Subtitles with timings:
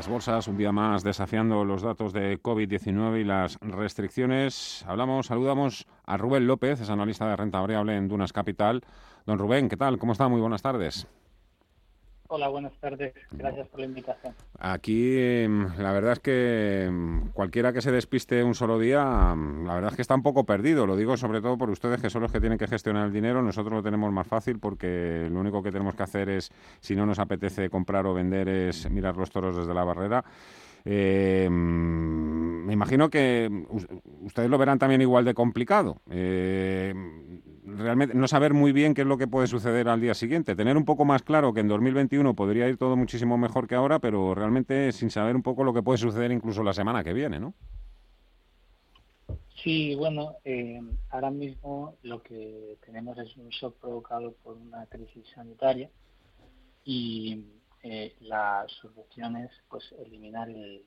[0.00, 4.82] las bolsas, un día más desafiando los datos de COVID-19 y las restricciones.
[4.88, 8.80] Hablamos, saludamos a Rubén López, es analista de renta variable en Dunas Capital.
[9.26, 9.98] Don Rubén, ¿qué tal?
[9.98, 10.26] ¿Cómo está?
[10.26, 11.06] Muy buenas tardes.
[12.32, 13.12] Hola, buenas tardes.
[13.32, 14.32] Gracias por la invitación.
[14.60, 19.66] Aquí, em, la verdad es que em, cualquiera que se despiste un solo día, em,
[19.66, 20.86] la verdad es que está un poco perdido.
[20.86, 23.42] Lo digo sobre todo por ustedes que son los que tienen que gestionar el dinero.
[23.42, 27.04] Nosotros lo tenemos más fácil porque lo único que tenemos que hacer es, si no
[27.04, 30.24] nos apetece comprar o vender, es mirar los toros desde la barrera.
[30.84, 33.50] Eh, me imagino que
[34.20, 36.00] ustedes lo verán también igual de complicado.
[36.08, 36.94] Eh,
[37.80, 40.54] realmente no saber muy bien qué es lo que puede suceder al día siguiente.
[40.54, 43.98] Tener un poco más claro que en 2021 podría ir todo muchísimo mejor que ahora,
[43.98, 47.40] pero realmente sin saber un poco lo que puede suceder incluso la semana que viene,
[47.40, 47.54] ¿no?
[49.62, 50.80] Sí, bueno, eh,
[51.10, 55.90] ahora mismo lo que tenemos es un shock provocado por una crisis sanitaria
[56.84, 57.44] y
[57.82, 60.84] eh, la solución es pues eliminar el,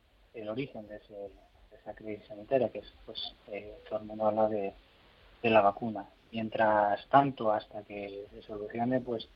[0.49, 4.73] origen de, esa crisis sanitaria, que es pues eh, todo el mundo habla de,
[5.43, 6.07] la vacuna.
[6.33, 9.29] Mientras tanto, hasta que se solucione, pues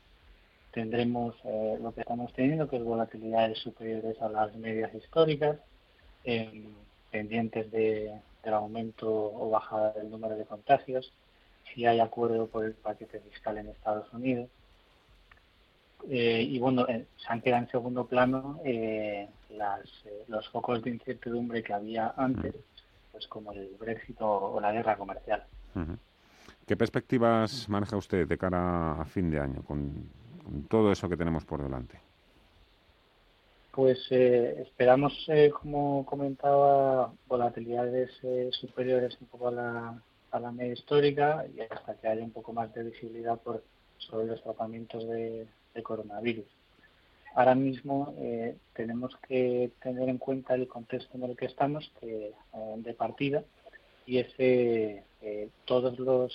[0.72, 5.58] tendremos eh, lo que estamos teniendo, que es volatilidades superiores a las medias históricas,
[6.24, 6.74] em,
[7.12, 11.12] pendientes de, del aumento o bajada del número de contagios,
[11.72, 14.48] si hay acuerdo por el paquete fiscal en Estados Unidos,
[16.10, 18.60] eh, y bueno, eh, se han quedado en segundo plano
[20.26, 22.56] los focos de incertidumbre que había antes,
[23.12, 25.44] pues como el Brexit o, la guerra comercial.
[26.68, 30.10] ¿Qué perspectivas maneja usted de cara a fin de año con,
[30.68, 31.98] todo eso que tenemos por delante?
[33.72, 35.26] Pues esperamos,
[35.62, 38.10] como comentaba, volatilidades
[38.50, 42.52] superiores un poco a la, a la media histórica y hasta que haya un poco
[42.52, 43.64] más de visibilidad por
[43.96, 45.46] sobre los tratamientos de,
[45.82, 46.44] coronavirus.
[47.34, 52.32] Ahora mismo eh, tenemos que tener en cuenta el contexto en el que estamos eh,
[52.78, 53.44] de partida
[54.04, 54.34] y es
[55.22, 56.32] eh, todos los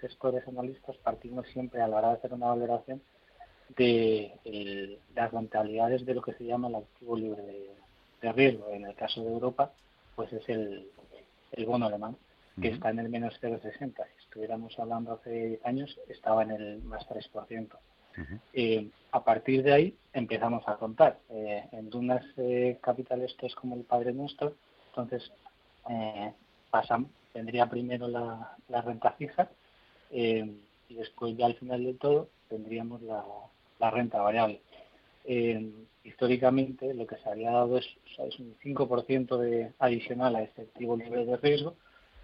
[0.00, 3.00] gestores analistas partimos siempre a la hora de hacer una valoración
[3.76, 7.42] de las rentabilidades de lo que se llama el activo libre
[8.20, 8.70] de, riesgo.
[8.70, 9.72] En el caso de Europa,
[10.16, 10.88] pues es el,
[11.66, 12.16] bono alemán,
[12.60, 13.78] que está en el menos 0,60.
[13.78, 17.68] Si estuviéramos hablando hace 10 años, estaba en el más 3%
[19.12, 21.18] a partir de ahí empezamos a contar.
[21.30, 24.54] Eh, en Dunas eh, Capital esto es como el Padre Nuestro,
[24.88, 25.30] entonces
[25.90, 26.32] eh,
[26.70, 29.50] pasan, tendría primero la, renta fija
[30.10, 34.62] y después ya al final de todo tendríamos la, renta variable.
[36.04, 37.86] históricamente lo que se había dado es,
[38.18, 41.74] es un 5% de adicional a este activo libre de riesgo,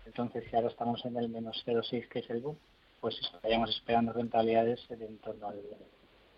[0.07, 2.57] entonces si ahora estamos en el menos 0,6 que es el boom,
[3.01, 5.61] pues estaríamos esperando rentabilidades de en torno al,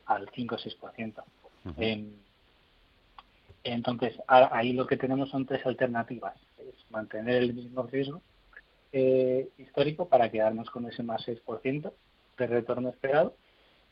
[0.07, 1.23] al 5 o 6%.
[3.65, 6.35] entonces, ahí lo que tenemos son tres alternativas.
[6.59, 8.21] Es mantener el mismo riesgo
[8.93, 11.93] eh, histórico para quedarnos con ese más 6%
[12.39, 13.37] de retorno esperado.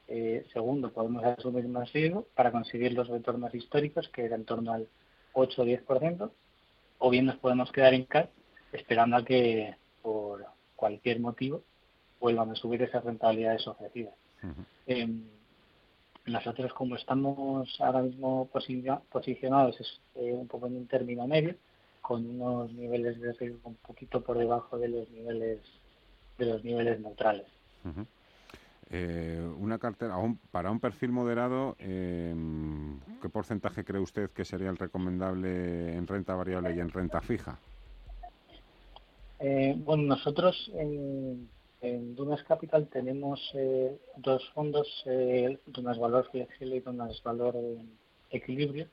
[0.09, 4.73] Eh, segundo, podemos asumir más riesgo para conseguir los retornos históricos, que era en torno
[4.73, 4.89] al
[5.35, 6.31] 8 o 10%,
[6.99, 8.29] o bien nos podemos quedar en CAR
[8.73, 10.45] esperando a que por
[10.77, 11.63] cualquier motivo
[12.21, 14.15] vuelvan a subir esas rentabilidades ofrecidas.
[14.87, 15.23] Em,
[16.27, 18.49] nosotros como estamos ahora mismo
[19.11, 21.55] posicionados es eh, un poco en un término medio,
[22.11, 25.61] con unos niveles de riesgo un poquito por debajo de los niveles
[26.39, 27.47] de los niveles neutrales.
[28.91, 30.17] Eh, una cartera
[30.51, 36.35] para un perfil moderado, em, ¿qué porcentaje cree usted que sería el recomendable en renta
[36.35, 37.61] variable y en renta fija?
[39.39, 41.49] Eh, bueno, nosotros en
[41.81, 47.57] en Dunas Capital tenemos eh, dos fondos, eh, Dunas Valor Flexible y Dunas Valor
[48.31, 48.87] Equilibrio,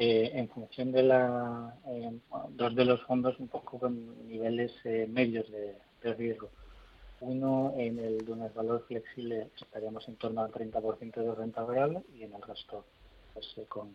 [0.00, 1.74] eh, en función de la
[2.50, 4.72] dos de los fondos un poco con niveles
[5.08, 6.48] medios de, riesgo.
[7.20, 12.22] Uno en el Dunas Valor Flexible estaríamos en torno al 30% de renta variable y
[12.22, 12.86] en el resto
[13.34, 13.94] pues, con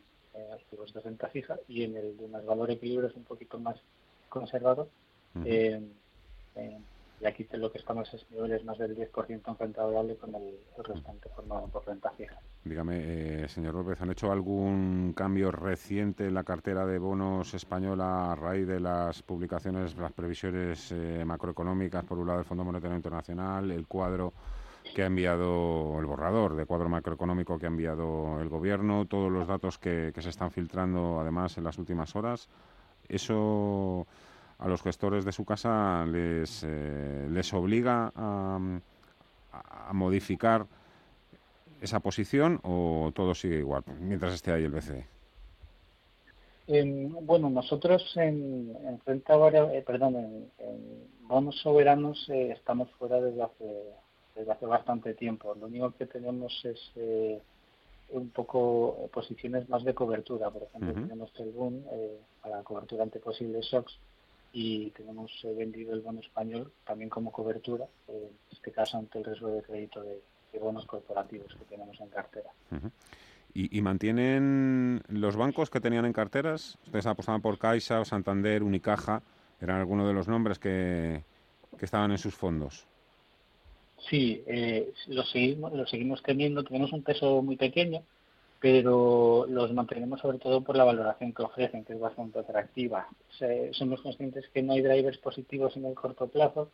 [0.53, 1.57] activos de renta fija.
[1.67, 3.77] Y en el Dunas Valor Equilibrio es un poquito más
[4.29, 4.87] conservado
[7.21, 10.59] y aquí lo que estamos es niveles más del 10% en renta variable con el,
[10.77, 12.39] restante formado por renta fija.
[12.63, 18.31] Dígame, eh, señor López, ¿han hecho algún cambio reciente en la cartera de bonos española
[18.31, 22.97] a raíz de las publicaciones, las previsiones eh, macroeconómicas, por un lado del Fondo Monetario
[22.97, 24.33] Internacional, el cuadro
[24.93, 29.47] que ha enviado el borrador de cuadro macroeconómico que ha enviado el gobierno, todos los
[29.47, 32.49] datos que, que se están filtrando además en las últimas horas?
[33.07, 34.05] ¿Eso
[34.57, 38.59] a los gestores de su casa les, eh, les obliga a,
[39.93, 40.65] modificar
[41.79, 45.15] esa posición o todo sigue igual mientras esté ahí el BCE?
[47.21, 53.43] bueno, nosotros en, en renta variable, eh, perdón, en, bonos soberanos eh, estamos fuera desde
[53.43, 53.83] hace,
[54.35, 55.55] desde hace bastante tiempo.
[55.55, 57.39] Lo único que tenemos es eh,
[58.09, 60.49] un poco posiciones más de cobertura.
[60.49, 61.83] Por ejemplo, tenemos el boom
[62.41, 63.97] para cobertura ante posibles shocks
[64.57, 69.49] y tenemos vendido el bono español también como cobertura, en este caso ante el riesgo
[69.49, 70.21] de crédito de,
[70.61, 72.49] bonos corporativos que tenemos en cartera.
[73.53, 76.77] ¿Y, mantienen los bancos que tenían en carteras?
[76.85, 79.21] Ustedes apostaban por Caixa, Santander, Unicaja,
[79.59, 81.21] eran algunos de los nombres que,
[81.81, 82.87] estaban en sus fondos.
[84.09, 88.01] Sí, eh, los, seguimos, los seguimos teniendo, tenemos un peso muy pequeño,
[88.65, 93.07] pero los mantenemos sobre todo por la valoración que ofrecen, que es bastante atractiva.
[93.73, 96.71] somos conscientes que no hay drivers positivos en el corto plazo,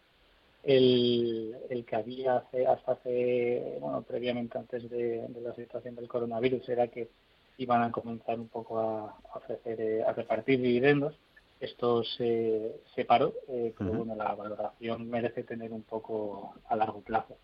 [0.64, 6.70] el, el que había hace, hasta hace, bueno, previamente antes de, la situación del coronavirus
[6.70, 7.10] era que
[7.58, 11.20] iban a comenzar un poco a, ofrecer, eh, a repartir dividendos.
[11.60, 17.02] Esto se, se paró, eh, pero bueno, la valoración merece tener un poco a largo
[17.02, 17.36] plazo.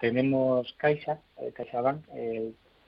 [0.00, 2.06] Tenemos Caixa, eh, CaixaBank,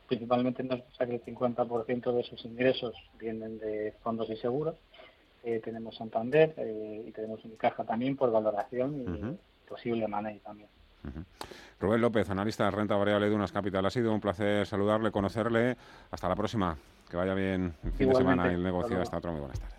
[0.07, 4.77] principalmente nos pasa que el 50% de sus ingresos vienen de fondos y seguros.
[5.43, 6.55] tenemos Santander
[7.07, 10.69] y tenemos Unicaja también por valoración y, posible money también.
[11.81, 13.85] Rubén López, analista de renta variable de Unas Capital.
[13.85, 15.77] Ha sido un placer saludarle, conocerle.
[16.11, 16.77] Hasta la próxima.
[17.11, 19.01] Que vaya bien el fin de semana y el negocio.
[19.01, 19.33] Hasta otro.
[19.33, 19.73] Muy buenas tardes.